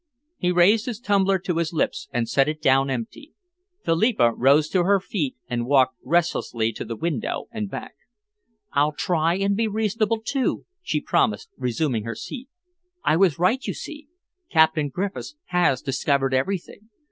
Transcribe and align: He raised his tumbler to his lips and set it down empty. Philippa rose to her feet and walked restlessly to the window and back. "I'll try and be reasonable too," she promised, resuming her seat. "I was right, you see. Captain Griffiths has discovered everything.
He 0.39 0.51
raised 0.51 0.87
his 0.87 0.99
tumbler 0.99 1.37
to 1.37 1.57
his 1.57 1.73
lips 1.73 2.09
and 2.11 2.27
set 2.27 2.49
it 2.49 2.59
down 2.59 2.89
empty. 2.89 3.33
Philippa 3.85 4.33
rose 4.33 4.67
to 4.69 4.83
her 4.83 4.99
feet 4.99 5.35
and 5.47 5.67
walked 5.67 5.95
restlessly 6.03 6.73
to 6.73 6.83
the 6.83 6.95
window 6.95 7.45
and 7.51 7.69
back. 7.69 7.93
"I'll 8.73 8.93
try 8.93 9.35
and 9.35 9.55
be 9.55 9.67
reasonable 9.67 10.23
too," 10.25 10.65
she 10.81 11.01
promised, 11.01 11.49
resuming 11.55 12.03
her 12.05 12.15
seat. 12.15 12.49
"I 13.03 13.15
was 13.15 13.37
right, 13.37 13.63
you 13.63 13.75
see. 13.75 14.07
Captain 14.49 14.89
Griffiths 14.89 15.35
has 15.49 15.83
discovered 15.83 16.33
everything. 16.33 16.89